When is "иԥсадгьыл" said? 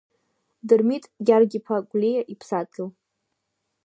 2.33-2.89